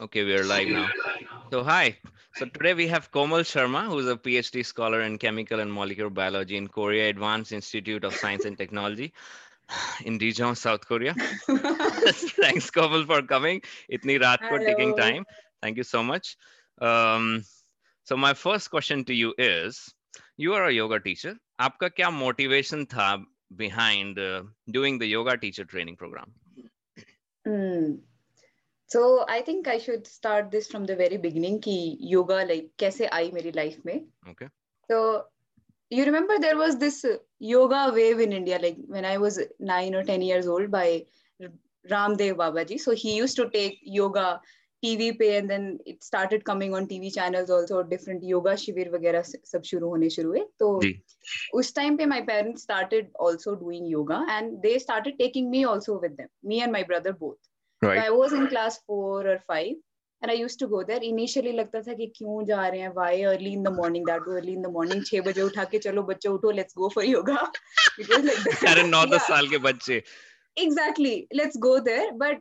[0.00, 0.88] Okay, we are live now.
[1.50, 1.98] So hi.
[2.36, 6.56] So today we have Komal Sharma, who's a PhD scholar in chemical and molecular biology
[6.56, 9.12] in Korea Advanced Institute of Science and Technology
[10.04, 11.14] in Daejeon, South Korea.
[11.48, 13.60] Thanks, Komal, for coming.
[13.90, 15.24] Itni raat ko taking time.
[15.62, 16.36] Thank you so much.
[16.80, 17.42] Um,
[18.04, 19.92] so my first question to you is,
[20.36, 21.34] you are a yoga teacher.
[21.60, 23.24] Aapka kya motivation tha
[23.56, 26.30] behind uh, doing the yoga teacher training program?
[27.44, 27.98] Mm.
[28.90, 29.00] So
[29.30, 31.78] I think I should start this from the very beginning की
[32.10, 33.98] yoga like कैसे आई मेरी life में
[34.90, 35.00] तो
[35.90, 37.04] you remember there was this
[37.42, 40.98] yoga wave in India like when I was nine और ten years old by
[41.84, 44.30] Ramdev Baba ji so he use to take yoga
[44.82, 49.22] TV पे and then it started coming on TV channels also different yoga शिविर वगैरह
[49.22, 50.80] सब शुरू होने शुरू हुए तो
[51.58, 55.98] उस टाइम पे my parents started also doing yoga and they started taking me also
[56.02, 57.47] with them me and my brother both
[57.82, 58.00] Right.
[58.00, 59.74] so I was in class four or five
[60.22, 63.10] and I used to go there initially लगता था कि क्यों जा रहे हैं why
[63.32, 66.28] early in the morning that early in the morning छह बजे उठा के चलो बच्चे
[66.28, 67.36] उठो let's go for yoga
[67.98, 68.84] it was like that.
[68.94, 69.26] नौ दस Yeah.
[69.28, 70.02] साल के बच्चे
[70.56, 72.40] exactly let's go there but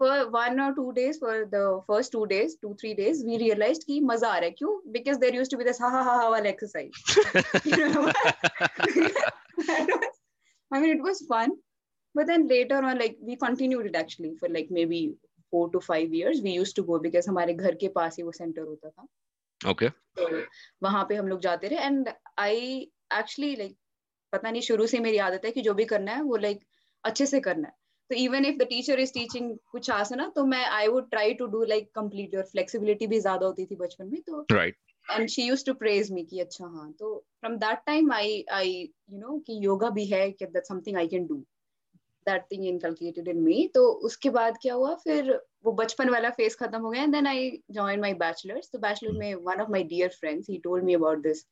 [0.00, 3.84] for one or two days for the first two days two three days we realized
[3.90, 6.14] कि मज़ा आ रहा है क्यों because there used to be this ha ha ha
[6.22, 6.94] ha वाला exercise
[7.74, 8.06] You know?
[10.72, 11.54] I mean it was fun
[12.14, 15.00] but then later on like we continued it actually for like maybe
[15.52, 16.40] four to five years.
[16.42, 19.06] We used to go because हमारे घर के पास ही वो center होता था।
[19.60, 19.90] Okay.
[20.18, 20.42] तो
[20.82, 22.58] वहाँ पे हम लोग जाते रहे एंड आई
[23.18, 23.76] एक्चुअली लाइक
[24.32, 26.64] पता नहीं शुरू से मेरी आदत है कि जो भी करना है वो लाइक
[27.04, 27.74] अच्छे से करना है।
[28.10, 31.46] तो even if the teacher is teaching कुछ आसना तो मैं I would try to
[31.54, 34.74] do like complete और फ्लेक्सिबिलिटी भी ज़्यादा होती थी बचपन में तो Right.
[35.06, 38.72] And she use to praise me कि अच्छा हाँ। तो from that time I I
[39.10, 41.42] you know कि योगा भी है कि that something I can do
[42.28, 45.32] that thing inculcated in me तो उसके बाद क्या हुआ फिर
[45.64, 49.18] वो बचपन वाला फ़ेज़ खत्म हो गया and then I join my bachelors तो बैचलर
[49.18, 51.46] में one of my dear friends he told me about this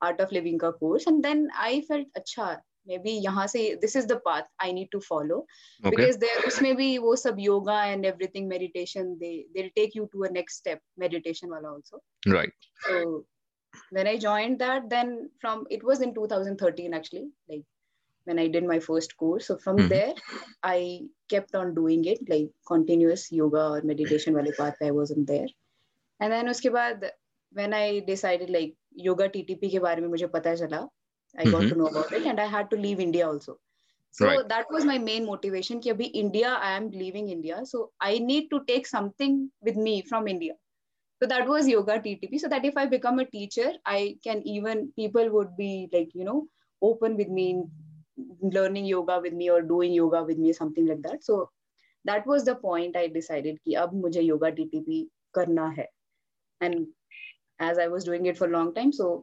[0.00, 2.56] Art of Living का course and then I felt अच्छा
[2.88, 5.44] मे बी यहाँ से this is the path I need to follow
[5.84, 10.26] because there उसमें भी वो सब yoga and everything meditation they they'll take you to
[10.28, 12.02] a next step meditation wala also
[12.34, 12.68] Right.
[12.88, 13.00] so
[13.92, 15.10] when I joined that then
[15.40, 17.64] from it was in 2013 actually like
[18.25, 19.89] when I did my first course so from Mhm.
[19.89, 20.13] there
[20.63, 25.27] I kept on doing it like continuous yoga or meditation wale path पे I wasn't
[25.27, 25.47] there
[26.19, 27.09] and then उसके बाद
[27.59, 28.75] when I decided like
[29.07, 30.87] yoga TTP के बारे में मुझे पता चला
[31.39, 31.69] I got Mhm.
[31.69, 33.59] to know about it and I had to leave India also
[34.11, 34.47] so Right.
[34.53, 38.49] that was my main motivation कि अभी India I am leaving India so I need
[38.51, 40.55] to take something with me from India
[41.21, 44.91] so that was yoga TTP so that if I become a teacher I can even
[44.95, 46.47] people would be like you know
[46.81, 47.71] open with me in
[48.40, 51.50] learning yoga with me or doing yoga with me something like that so
[52.04, 55.06] that was the point i decided ki ab mujhe yoga TTP
[55.38, 55.88] karna hai
[56.60, 56.86] and
[57.70, 59.14] as i was doing it for a long time so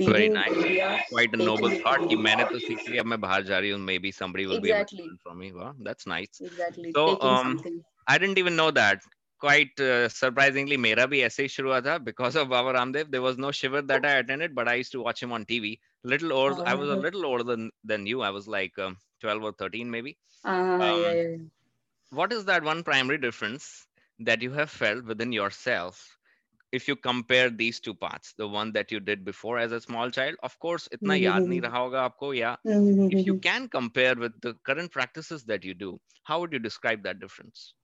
[0.00, 0.52] Very nice.
[0.56, 2.04] India, Quite a noble thought.
[2.10, 4.62] कि मैंने to सीख लिया मैं बाहर जा maybe somebody will exactly.
[4.62, 5.52] be able to learn from me.
[5.52, 6.40] Wow, that's nice.
[6.40, 6.92] Exactly.
[6.92, 7.60] So um,
[8.08, 9.02] I didn't even know that.
[9.42, 13.10] quite uh, surprisingly मेरा भी ऐसे ही शुरू हुआ because of Baba Ramdev.
[13.10, 15.78] there was no shivir that I attended but I used to watch him on TV
[16.04, 17.04] little old i was a oh.
[17.06, 18.22] little older than than you.
[18.22, 20.16] I was like um, 12 or 13 maybe.
[20.44, 21.36] Uh, um, yeah,
[22.10, 23.86] what is that one primary difference
[24.20, 26.18] that you have felt within yourself
[26.72, 30.10] if you compare these two parts the one that you did before as a small
[30.10, 30.36] child?
[30.42, 31.24] Of course itna mm-hmm.
[31.26, 31.74] yaad nahi mm-hmm.
[31.74, 33.46] raha hoga aapko yeah if you mm-hmm.
[33.48, 35.92] can compare with the current practices that you do
[36.24, 37.74] how would you describe that difference?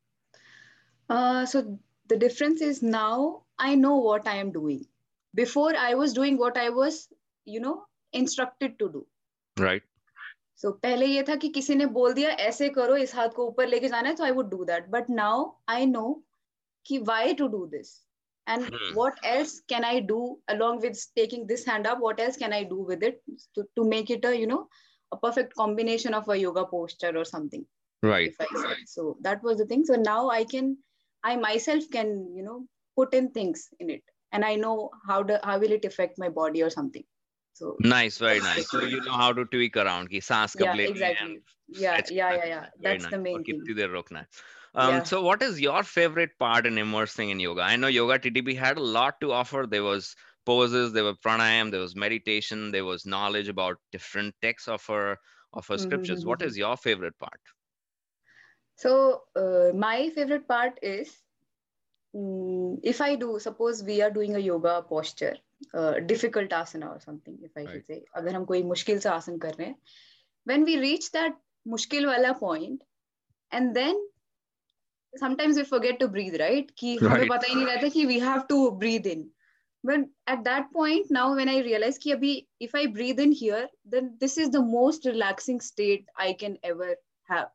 [1.11, 4.87] Uh, so the difference is now i know what i am doing.
[5.35, 7.09] Before i was doing what i was
[7.45, 7.77] you know
[8.12, 9.08] instructed to do.
[9.58, 9.84] right
[10.56, 13.68] So पहले ये था कि किसी ने बोल दिया ऐसे करो इस हाथ को ऊपर
[13.68, 14.90] लेके जाना है तो I would do that.
[14.92, 16.24] But now I know
[16.88, 17.92] कि why to do this
[18.48, 18.94] and Hmm.
[18.96, 22.00] what else can I do along with taking this hand up.
[22.00, 23.22] What else can I do with it
[23.56, 24.68] to, to make it a you know
[25.12, 27.66] a perfect combination of a yoga posture or something.
[28.04, 28.80] right if I said.
[28.88, 29.86] So that was the thing.
[29.86, 30.78] So now I can,
[31.24, 32.68] I myself can, you know,
[32.98, 36.30] put in things in it, and I know how do how will it affect my
[36.30, 37.04] body or something.
[37.59, 38.71] So nice, very nice.
[38.71, 40.11] So you know how to tweak around.
[40.11, 41.41] Ki saans yeah, exactly.
[41.69, 42.67] Yeah, yeah, yeah, yeah.
[42.81, 43.11] That's nice.
[43.11, 43.63] the main thing.
[44.75, 45.03] Um, yeah.
[45.03, 47.63] So, what is your favorite part in immersing in yoga?
[47.63, 49.67] I know Yoga TTP had a lot to offer.
[49.69, 50.15] There was
[50.47, 55.17] poses, there were pranayam, there was meditation, there was knowledge about different texts of her
[55.53, 56.21] of her mm-hmm, scriptures.
[56.21, 56.29] Mm-hmm.
[56.29, 56.49] What mm-hmm.
[56.49, 57.41] is your favorite part?
[58.77, 61.17] So, uh, my favorite part is
[62.16, 65.38] mm, if I do, suppose we are doing a yoga posture,
[65.74, 67.72] uh, difficult asana or something, if I Right.
[67.72, 69.76] should say, अगर हम कोई मुश्किल सा आसन कर रहे हैं,
[70.46, 72.82] when we reach that मुश्किल वाला point,
[73.52, 73.96] and then
[75.16, 77.12] sometimes we forget to breathe right कि Right.
[77.12, 79.30] हमें पता ही नहीं रहता कि we have to breathe in
[79.84, 83.68] but at that point now when I realize कि अभी if I breathe in here
[83.86, 86.96] then this is the most relaxing state I can ever
[87.30, 87.50] have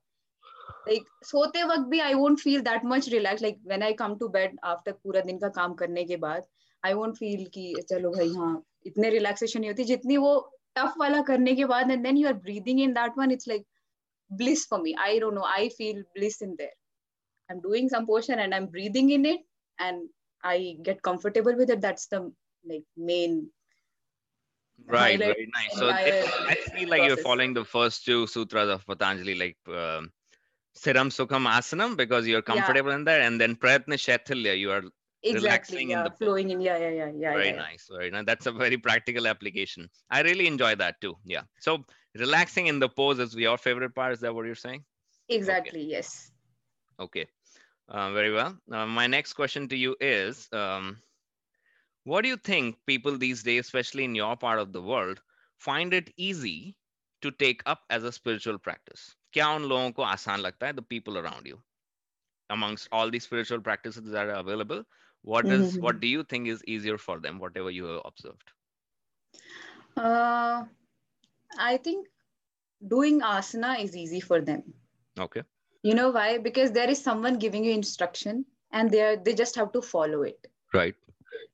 [0.87, 4.29] Like सोते वक्त भी I won't feel that much relaxed like when I come to
[4.29, 6.43] bed after पूरा दिन का काम करने के बाद
[6.83, 8.53] I won't feel कि चलो भाई हाँ
[8.87, 10.33] इतने relaxation नहीं होती जितनी वो
[10.79, 13.65] tough वाला करने के बाद and then you are breathing in that one it's like
[14.29, 16.75] bliss for me I don't know I feel bliss in there
[17.49, 19.41] I'm doing some portion and I'm breathing in it
[19.79, 20.09] and
[20.43, 21.81] I get comfortable with it.
[21.81, 22.31] That's the
[22.65, 23.49] like main
[24.85, 25.79] Right, highlight very nice.
[25.79, 27.23] So I feel like you're process.
[27.23, 30.11] following the first two sutras of Patanjali, like um,
[30.75, 32.63] Sthiram Sukham Asanam, because you're Yeah.
[32.63, 34.83] comfortable in there, and then Prayatna Shaithilya, you are
[35.23, 36.61] exactly Relaxing in the flowing in.
[36.61, 37.33] Yeah, yeah, yeah, yeah.
[37.33, 37.57] very yeah, yeah.
[37.57, 38.25] nice, very nice.
[38.25, 39.89] That's a very practical application.
[40.09, 41.17] I really enjoy that too.
[41.25, 41.43] Yeah.
[41.59, 41.85] So
[42.15, 44.13] relaxing in the pose is your favorite part.
[44.13, 44.85] Is that what you're saying?
[45.29, 45.83] Exactly.
[45.83, 46.31] Yes.
[46.99, 47.27] Okay,
[47.89, 48.57] uh, very well.
[48.71, 51.01] Uh, my next question to you is um,
[52.03, 55.21] What do you think people these days, especially in your part of the world,
[55.57, 56.75] find it easy
[57.22, 59.16] to take up as a spiritual practice?
[59.32, 61.58] क्या उन लोगों को आसान लगता है, the people around you?
[62.50, 64.84] Amongst all the spiritual practices that are available,
[65.22, 66.00] what is what Mhm.
[66.00, 68.50] do you think is easier for them, whatever you have observed?
[69.96, 70.64] Uh,
[71.58, 72.08] I think
[72.86, 74.62] doing asana is easy for them.
[75.18, 75.42] Okay.
[75.82, 76.38] You know why?
[76.38, 80.22] Because there is someone giving you instruction, and they are, they just have to follow
[80.22, 80.46] it.
[80.72, 80.94] Right.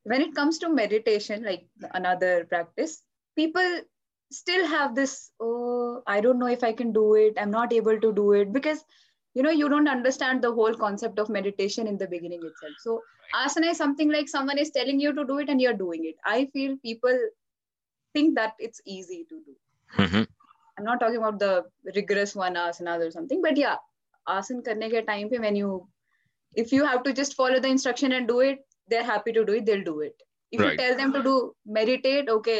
[0.02, 3.02] when it comes to meditation like another practice
[3.36, 3.80] people
[4.31, 7.33] still have this oh i don't know if i can do it.
[7.37, 8.83] I'm not able to do it because
[9.33, 12.73] you know you don't understand the whole concept of meditation in the beginning itself.
[12.79, 13.01] So
[13.35, 16.15] asana is something like someone is telling you to do it and you're doing it.
[16.25, 17.17] I feel people
[18.13, 19.55] think that it's easy to do.
[19.97, 20.27] Mhm.
[20.77, 21.53] i'm not talking about the
[21.95, 23.77] rigorous one asanas or something but yeah
[24.35, 25.71] asan karne ke time pe when you
[26.63, 29.53] if you have to just follow the instruction and do it they're happy to do
[29.59, 30.15] it they'll do it.
[30.51, 30.71] If Right.
[30.71, 31.33] you tell them to do
[31.79, 32.59] meditate okay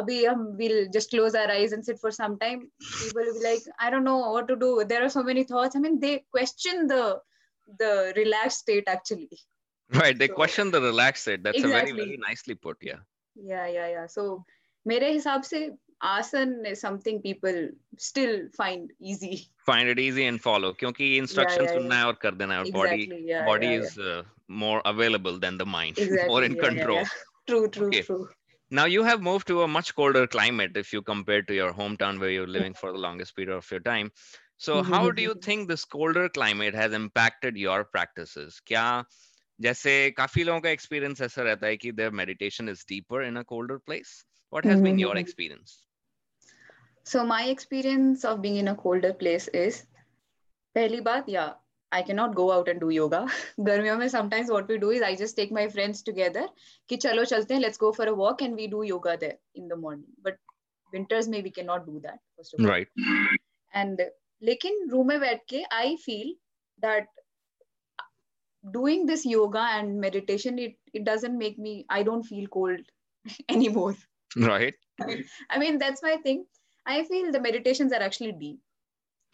[0.00, 2.58] abhi hum will just close our eyes and sit for some time
[3.02, 5.76] people will be like i don't know what to do there are so many thoughts
[5.76, 7.04] i mean they question the
[7.84, 7.92] the
[8.22, 9.40] relaxed state actually
[9.96, 10.16] Right.
[10.20, 11.42] They So- question the relaxed state.
[11.42, 12.04] That's a very, Exactly.
[12.04, 12.76] very nicely put.
[12.88, 12.98] Yeah.
[13.50, 14.22] yeah yeah yeah so
[14.86, 15.60] मेरे हिसाब से
[16.10, 17.58] आसन is something people
[18.06, 19.32] still find easy
[19.70, 20.72] Find it easy and follow.
[20.82, 23.86] क्योंकि instructions yeah, सुनना है और कर देना है और body exactly yeah body yeah,
[23.86, 24.22] is uh,
[24.64, 26.26] more available than the mind yeah.
[26.32, 27.16] more exactly in yeah, yeah, control yeah.
[27.52, 28.02] true true Okay.
[28.10, 28.22] true
[28.72, 32.18] now you have moved to a much colder climate if you compare to your hometown
[32.20, 34.10] where you're living for the longest period of your time
[34.56, 35.42] so how do you Mhm.
[35.46, 38.86] think this colder climate has impacted your practices क्या
[39.60, 43.44] जैसे काफी लोगों का experience ऐसा रहता है कि their meditation is deeper in a
[43.54, 44.14] colder place
[44.56, 45.24] what has been your Mhm.
[45.24, 45.76] experience
[47.04, 49.86] So my experience of being in a colder place is
[50.74, 51.52] पहली बात yeah
[51.92, 53.20] I cannot go out and do yoga
[53.68, 56.46] गर्मियों में sometimes what we do is I just take my friends together
[56.90, 59.68] कि चलो चलते हैं let's go for a walk and we do yoga there in
[59.68, 60.38] the morning but
[60.92, 62.88] winters में we cannot do that first of all right
[63.74, 64.00] and
[64.42, 66.34] लेकिन room में बैठ के I feel
[66.82, 67.06] that
[68.72, 72.80] doing this yoga and meditation it, it doesn't make me I don't feel cold
[73.48, 73.94] anymore
[74.36, 74.74] right
[75.50, 76.46] I mean, that's my thing.
[76.86, 78.58] I feel the meditations are actually deep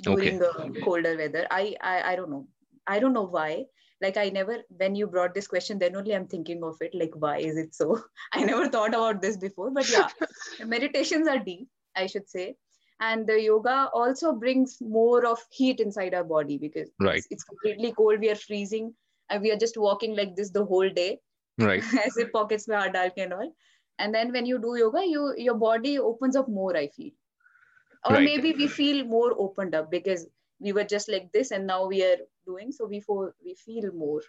[0.01, 0.69] during okay.
[0.71, 1.45] the colder weather.
[1.51, 2.47] I, I i don't know.
[2.87, 3.65] I don't know why.
[4.01, 7.15] Like i never when you brought this question then only i'm thinking of it like
[7.23, 8.01] why is it so?
[8.33, 10.07] I never thought about this before but yeah
[10.65, 12.55] meditations are deep i should say.
[13.01, 17.17] And the yoga also brings more of heat inside our body because right.
[17.17, 18.19] it's, it's completely cold.
[18.19, 18.93] We are freezing
[19.29, 21.19] and we are just walking like this the whole day.
[21.57, 21.83] Right.
[22.05, 23.53] As if pockets were haath dal and all.
[23.99, 27.11] And then when you do yoga you your body opens up more i feel.
[28.03, 28.23] or right.
[28.23, 30.27] maybe we feel more opened up because
[30.61, 33.91] we were just like this and now we are doing so we feel we feel
[33.93, 34.21] more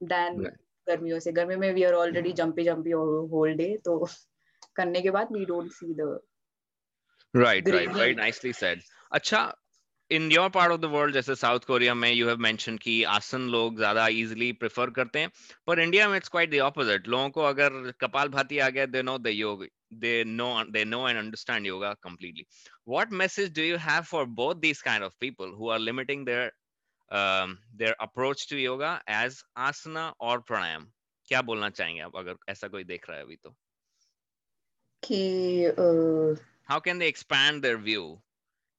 [0.00, 0.60] than right.
[0.86, 3.98] गर्मियों से। गर्मी में we are already jumpy jumpy whole day तो
[4.76, 6.18] करने के बाद we don't see the
[7.36, 9.42] right right very nicely said अच्छा
[10.10, 13.48] in your part of the world जैसे साउथ कोरिया में यू हैव मेंशन कि आसन
[13.50, 15.30] लोग ज़्यादा इजीली प्रेफर करते हैं
[15.66, 19.02] पर इंडिया में इट्स क्वाइट द ऑपोजिट लोगों को अगर कपाल भाती आ गया they
[19.02, 22.47] know the yoga they know they know and understand yoga completely.
[22.83, 26.51] What message do you have for both these kind of people who are limiting their
[27.11, 30.87] um, their approach to yoga as asana or pranayam?
[31.27, 33.55] क्या बोलना चाहेंगे आप अगर ऐसा कोई देख रहा है अभी तो?
[35.03, 35.17] कि
[35.77, 36.35] uh,
[36.65, 38.21] How can they expand their view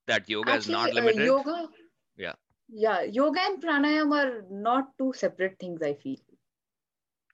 [0.07, 1.27] that yoga is not actually uh, limited?
[1.29, 1.69] yoga
[2.17, 2.35] Yeah.
[2.69, 6.19] yeah yoga and pranayam are not two separate things I feel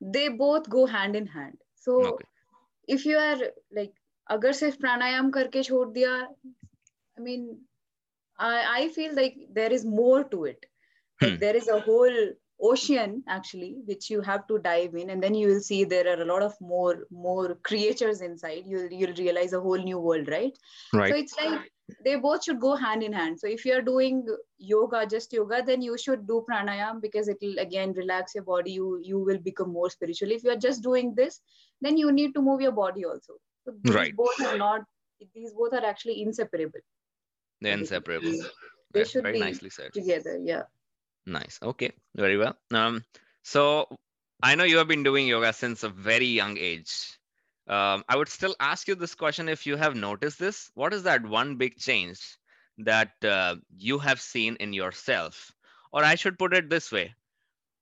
[0.01, 2.25] they both go hand in hand so Okay.
[2.89, 3.39] if you are
[3.79, 3.93] like
[4.31, 6.13] अगर सिर्फ प्राणायाम करके छोड़ दिया
[7.19, 7.43] I mean
[8.39, 10.65] I I feel like there is more to it
[11.23, 12.17] Like, there is a whole
[12.69, 16.21] ocean actually which you have to dive in and then you will see there are
[16.23, 20.59] a lot of more more creatures inside you'll you'll realize a whole new world right
[20.93, 21.71] right so it's like
[22.06, 24.26] they both should go hand in hand so if you're doing
[24.58, 28.72] yoga just yoga then you should do pranayam because it will again relax your body
[28.72, 31.42] you you will become more spiritual if you're just doing this
[31.82, 33.34] then you need to move your body also
[33.66, 34.16] so these Right.
[34.16, 34.82] both are not
[35.34, 36.80] these both are actually inseparable
[37.62, 38.36] they're inseparable
[38.94, 40.64] they should very be nicely said together yeah
[41.26, 41.60] Nice.
[41.62, 41.92] Okay.
[42.16, 42.58] Very well.
[42.74, 43.04] Um,
[43.44, 43.88] so
[44.42, 47.19] I know you have been doing yoga since a very young age.
[47.70, 50.72] Um, I would still ask you this question if you have noticed this.
[50.76, 52.38] What is that one big change
[52.80, 55.56] that uh, you have seen in yourself?
[55.94, 57.16] Or I should put it this way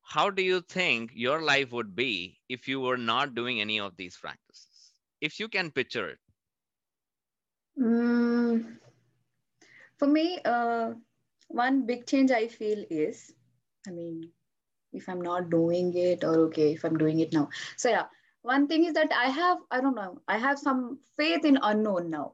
[0.03, 3.98] How do you think your life would be if you were not doing any of
[3.98, 4.94] these practices?
[5.22, 6.20] If you can picture it.
[7.79, 8.79] Mm,
[9.98, 10.94] for me, uh,
[11.50, 13.34] one big change I feel is,
[13.88, 14.32] I mean,
[14.94, 17.50] if I'm not doing it, or okay, if I'm doing it now.
[17.77, 18.06] So yeah,
[18.41, 22.10] one thing is that I have, I don't know, I have some faith in unknown
[22.10, 22.34] now.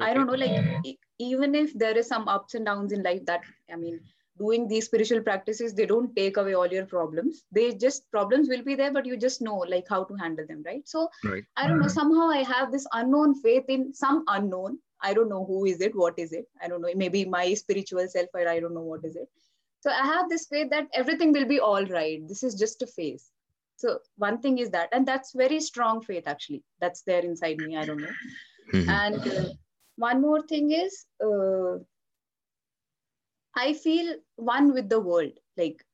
[0.00, 3.42] I don't know, like even if there is some ups and downs in life, that
[3.72, 4.00] I mean,
[4.38, 7.44] doing these spiritual practices, they don't take away all your problems.
[7.50, 10.62] They just problems will be there, but you just know like how to handle them,
[10.66, 10.86] right?
[10.86, 11.44] So Right.
[11.56, 11.88] I don't know.
[11.88, 14.78] Somehow I have this unknown faith in some unknown.
[15.00, 16.46] I don't know who is it, what is it.
[16.62, 16.90] I don't know.
[16.94, 19.28] Maybe my spiritual self, or I don't know what is it.
[19.80, 22.26] So I have this faith that everything will be all right.
[22.28, 23.30] This is just a phase.
[23.76, 26.64] So one thing is that, and that's very strong faith actually.
[26.80, 27.76] That's there inside me.
[27.76, 28.14] I don't know.
[28.72, 28.88] Mhm.
[28.88, 29.50] And uh,
[29.96, 31.78] one more thing is, uh,
[33.56, 35.32] I feel one with the world.
[35.56, 35.84] Like,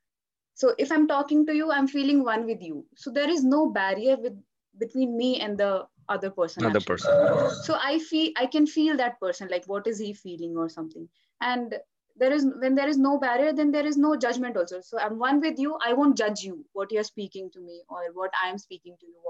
[0.55, 2.87] so if I'm talking to you, I'm feeling one with you.
[2.97, 4.41] So there is no barrier with
[4.79, 6.65] between me and the other person.
[6.65, 6.97] Another actually.
[6.97, 7.63] person.
[7.65, 9.49] So I feel I can feel that person.
[9.51, 11.09] Like, what is he feeling or something?
[11.41, 11.75] And
[12.17, 14.81] there is when there is no barrier, then there is no judgment also.
[14.81, 15.79] So I'm one with you.
[15.85, 19.21] I won't judge you what you're speaking to me or what I'm speaking to you.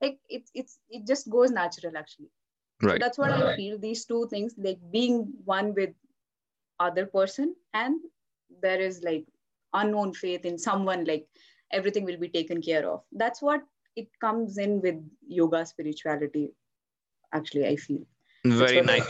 [0.00, 2.30] Like it's it's it just goes natural actually.
[2.86, 3.00] So Right.
[3.00, 3.78] that's what I feel.
[3.78, 5.90] These two things, like being one with
[6.78, 8.00] other person, and
[8.62, 9.26] there is like
[9.72, 11.26] unknown faith in someone, like
[11.72, 13.02] everything will be taken care of.
[13.12, 13.62] That's what
[13.96, 14.96] it comes in with
[15.26, 16.52] yoga spirituality.
[17.32, 18.04] Actually, I feel.
[18.45, 19.05] Very what I- nice.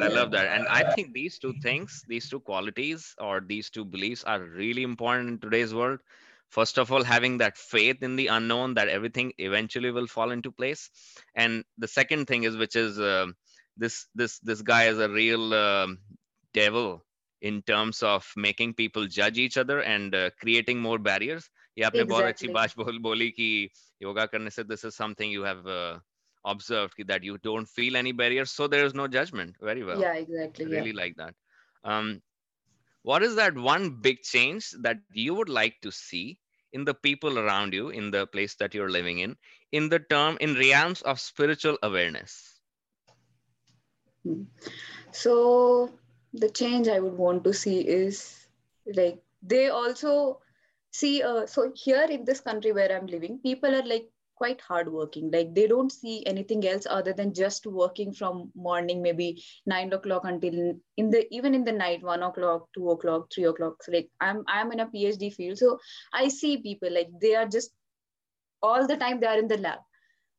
[0.00, 0.46] I love that.
[0.48, 4.82] And I think these two things, these two qualities or these two beliefs are really
[4.82, 6.00] important in today's world.
[6.50, 10.50] First of all, having that faith in the unknown that everything eventually will fall into
[10.52, 10.90] place.
[11.34, 13.34] And the second thing is, which is um
[13.76, 15.98] this this this guy is a real um,
[16.54, 17.04] devil
[17.40, 21.48] in terms of making people judge each other and uh, creating more barriers.
[21.78, 22.52] ये आपने बहुत अच्छी Exactly.
[22.52, 23.48] बात बोल बोली कि
[24.02, 25.98] योगा करने से this is something you have uh,
[26.45, 30.15] observed that you don't feel any barriers so there is no judgment very well Yeah,
[30.15, 30.65] exactly.
[30.65, 30.77] I Yeah.
[30.77, 31.35] really like that
[31.83, 32.21] um
[33.03, 36.23] what is that one big change that you would like to see
[36.59, 39.35] in the people around you in the place that you're living in
[39.71, 42.61] in the term in realms of spiritual awareness
[45.11, 45.91] So
[46.33, 48.47] the change I would want to see is
[48.85, 50.41] like they also
[50.91, 51.23] see.
[51.23, 54.11] Uh, so here in this country where I'm living, people are like
[54.43, 55.29] quite hardworking.
[55.31, 60.25] Like they don't see anything else other than just working from morning, maybe nine o'clock
[60.31, 60.57] until
[60.97, 63.83] in the even in the night, one o'clock, two o'clock, three o'clock.
[63.83, 65.79] So like I'm I'm in a PhD field, so
[66.21, 67.71] I see people like they are just
[68.61, 69.79] all the time they are in the lab.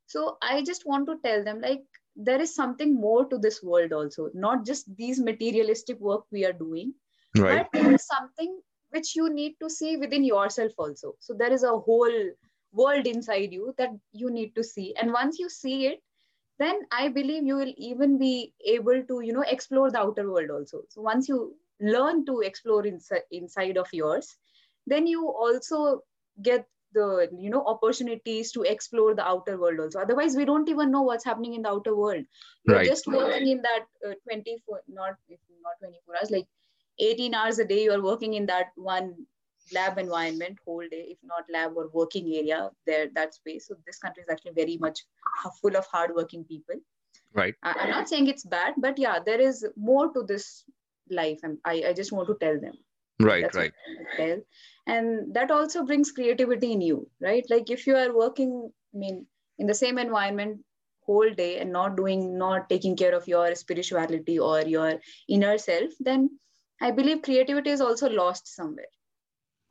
[0.07, 1.83] So I just want to tell them like
[2.17, 6.53] there is something more to this world also not just these materialistic work we are
[6.53, 6.93] doing
[7.35, 11.65] but there is something which you need to see within yourself also so there is
[11.65, 12.17] a whole
[12.75, 14.95] world inside you that you need to see.
[15.01, 16.03] And once you see it
[16.59, 20.51] then i believe you will even be able to you know explore the outer world
[20.51, 20.83] also.
[20.89, 24.37] So once you learn to explore inside inside of yours
[24.87, 26.01] then you also
[26.43, 30.01] get the you know opportunities to explore the outer world also.
[30.01, 32.25] Otherwise we don't even know what's happening in the outer world.
[32.65, 32.91] You're Right.
[32.91, 35.15] just working in that uh, 24 not
[35.63, 36.47] not 24 hours like
[36.99, 39.27] 18 hours a day you're working in that one
[39.73, 43.99] lab environment whole day if not lab or working area there that space so this
[43.99, 45.05] country is actually very much
[45.61, 46.77] full of hardworking people
[47.33, 50.65] right I- i'm not saying it's bad but yeah there is more to this
[51.11, 52.75] life and i, I just want to tell them
[53.21, 54.43] right that's right what I want to tell.
[54.87, 57.45] And that also brings creativity in you, right?
[57.49, 59.27] Like if you are working, I mean,
[59.59, 60.61] in the same environment
[61.07, 64.95] whole day and not doing, not taking care of your spirituality or your
[65.29, 66.31] inner self, then
[66.81, 68.87] I believe creativity is also lost somewhere.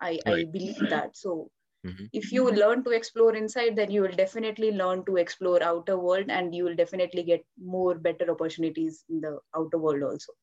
[0.04, 1.18] I, I believe that.
[1.18, 1.52] So
[1.84, 2.10] Mhm.
[2.14, 6.28] if you learn to explore inside, then you will definitely learn to explore outer world
[6.30, 10.34] and you will definitely get more better opportunities in the outer world also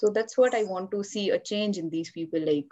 [0.00, 2.66] so that's what i want to see a change in these people like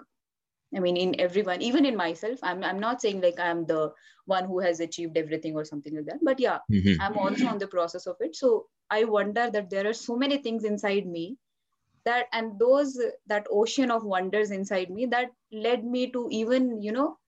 [0.77, 3.93] I mean, in everyone, even in myself, I'm, I'm not saying like I'm the
[4.27, 6.97] one who has achieved everything or something like that, but yeah, Mhm.
[7.01, 8.37] I'm also on the process of it.
[8.37, 11.39] So I wonder that there are so many things inside me
[12.07, 16.93] that, and those, that ocean of wonders inside me that led me to even, you
[16.93, 17.19] know,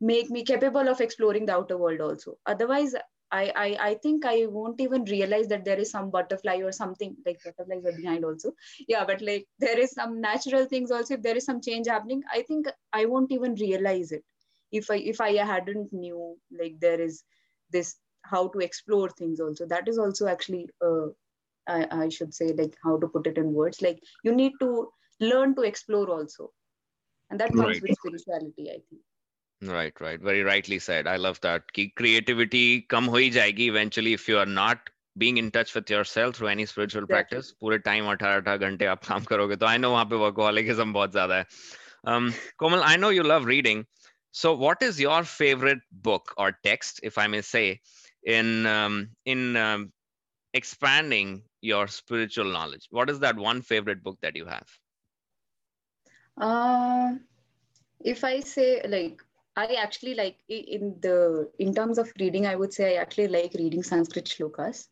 [0.00, 2.36] make me capable of exploring the outer world also.
[2.44, 2.94] Otherwise,
[3.32, 7.16] I, I, I think I won't even realize that there is some butterfly or something
[7.26, 8.52] like butterflies are behind also.
[8.86, 11.14] Yeah, but like there is some natural things also.
[11.14, 14.22] If there is some change happening, I think I won't even realize it
[14.70, 17.24] if I if I hadn't knew like there is
[17.70, 19.66] this how to explore things also.
[19.66, 21.08] That is also actually uh,
[21.67, 23.81] I, I should say like how to put it in words.
[23.81, 26.53] Like you need to learn to explore also,
[27.29, 27.81] and that comes Right.
[27.81, 28.69] with spirituality.
[28.69, 29.01] I think.
[29.63, 30.19] Right, right.
[30.19, 31.07] Very rightly said.
[31.07, 31.61] I love that.
[31.75, 34.79] कि creativity कम हो ही जाएगी eventually if you are not
[35.17, 37.37] being in touch with yourself through any spiritual Exactly.
[37.37, 37.51] practice.
[37.61, 41.11] पूरे time 18 18 घंटे आप काम करोगे तो I know वहाँ पे workaholism बहुत
[41.11, 41.45] ज़्यादा है.
[42.07, 43.85] Um, Komal, I know you love reading.
[44.31, 47.81] So what is your favorite book or text, if I may say,
[48.23, 49.91] in um, in um,
[50.53, 52.88] expanding your spiritual knowledge?
[52.90, 54.68] What is that one favorite book that you have?
[56.40, 57.14] Uh,
[58.04, 59.22] if I say like
[59.56, 63.54] I actually like in the in terms of reading, I would say I actually like
[63.54, 64.88] reading Sanskrit shlokas.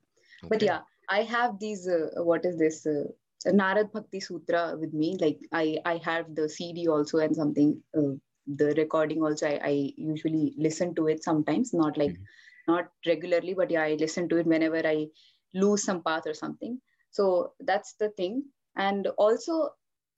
[0.48, 1.88] But yeah, I have these.
[1.88, 2.86] Uh, what is this?
[2.86, 3.04] Uh,
[3.46, 5.16] Narad Bhakti Sutra with me.
[5.20, 7.82] Like I I have the CD also and something.
[7.96, 8.14] Uh,
[8.46, 9.46] the recording also.
[9.48, 12.26] I, I usually listen to it sometimes, not like Mhm.
[12.68, 15.08] not regularly, but yeah, I listen to it whenever I
[15.54, 16.80] lose some path or something.
[17.10, 18.44] So that's the thing.
[18.76, 19.70] And also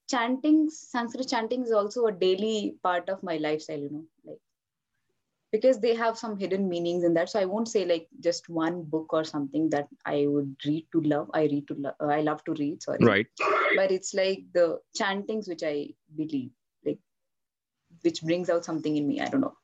[0.08, 4.38] chanting sanskrit chanting is also a daily part of my lifestyle you know like
[5.52, 8.82] because they have some hidden meanings in that so i won't say like just one
[8.82, 12.42] book or something that i would read to love i read to love i love
[12.44, 13.26] to read sorry Right.
[13.76, 16.50] but it's like the chantings which i believe
[16.84, 16.98] like
[18.02, 19.56] which brings out something in me i don't know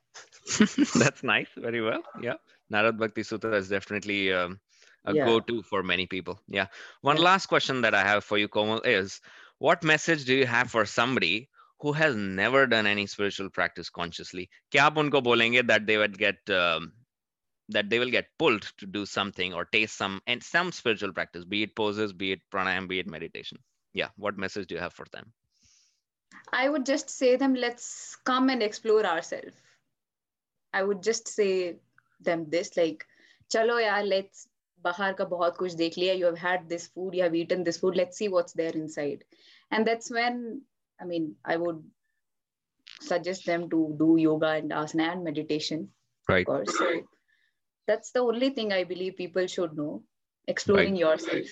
[0.95, 1.49] That's nice.
[1.57, 2.01] Very well.
[2.21, 2.35] Yeah.
[2.71, 4.59] Narad Bhakti Sutra is definitely um,
[5.04, 5.24] a Yeah.
[5.24, 6.40] go-to for many people.
[6.46, 6.66] Yeah.
[7.00, 7.24] One Yeah.
[7.30, 9.20] last question that I have for you, Komal, is
[9.58, 11.48] what message do you have for somebody
[11.80, 14.48] who has never done any spiritual practice consciously?
[14.72, 16.92] क्या आप उनको बोलेंगे that they would get um,
[17.76, 21.44] that they will get pulled to do something or taste some and some spiritual practice,
[21.44, 23.58] be it poses, be it pranayam, be it meditation.
[23.94, 24.08] Yeah.
[24.16, 25.32] What message do you have for them?
[26.52, 29.56] I would just say them, let's come and explore ourselves.
[30.72, 31.76] I would just say
[32.20, 33.06] them this, like,
[33.52, 34.48] chalo yaar, let's
[34.83, 36.17] bahar ka bahut kuch dekh liya.
[36.17, 37.95] You have had this food, you have eaten this food.
[37.95, 39.23] Let's see what's there inside.
[39.71, 40.61] And that's when,
[41.01, 41.83] I mean, I would
[43.01, 45.89] suggest them to do yoga and asana and meditation,
[46.29, 46.47] Right.
[46.47, 46.77] of course.
[46.77, 47.01] So
[47.87, 50.03] that's the only thing I believe people should know.
[50.47, 51.45] Exploring yourself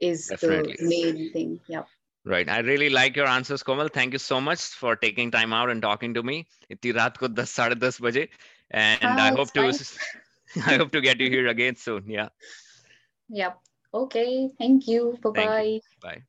[0.00, 0.76] is Definitely.
[0.78, 1.60] the main thing.
[1.66, 1.84] Yeah.
[2.26, 2.48] Right.
[2.48, 3.88] I really like your answers, Komal.
[3.88, 6.46] Thank you so much for taking time out and talking to me.
[6.70, 8.28] इतनी रात को 10 साढ़े 10 बजे.
[8.70, 12.08] And I Ah, hope it's to I hope to get you here again soon.
[12.08, 12.28] Yeah.
[13.28, 13.54] Yeah.
[13.92, 14.50] Okay.
[14.58, 15.18] Thank you.
[15.22, 15.62] Bye Thank bye.
[15.62, 15.80] you.
[16.00, 16.22] Bye.